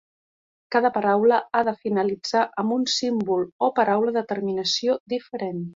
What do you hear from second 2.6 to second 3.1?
amb un